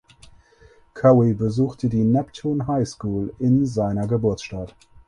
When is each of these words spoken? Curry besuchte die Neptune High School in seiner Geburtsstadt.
Curry 0.95 1.35
besuchte 1.35 1.87
die 1.87 2.03
Neptune 2.03 2.65
High 2.65 2.87
School 2.87 3.35
in 3.37 3.67
seiner 3.67 4.07
Geburtsstadt. 4.07 4.75